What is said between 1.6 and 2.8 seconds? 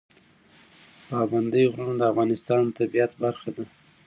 غرونه د افغانستان د